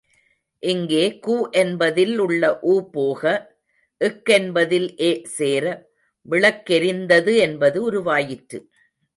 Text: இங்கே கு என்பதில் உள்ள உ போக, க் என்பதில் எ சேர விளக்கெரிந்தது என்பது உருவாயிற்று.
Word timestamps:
இங்கே 0.63 1.03
கு 1.19 1.35
என்பதில் 1.53 2.17
உள்ள 2.17 2.43
உ 2.63 2.75
போக, 2.91 3.21
க் 4.01 4.31
என்பதில் 4.31 4.89
எ 5.01 5.11
சேர 5.35 5.65
விளக்கெரிந்தது 6.25 7.33
என்பது 7.37 7.77
உருவாயிற்று. 7.83 8.59